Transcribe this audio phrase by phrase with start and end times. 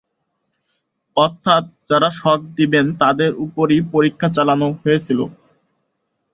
[1.17, 5.19] অর্থাৎ যারা শক দিবেন তাদের উপরই পরীক্ষা চালানো হয়েছিল।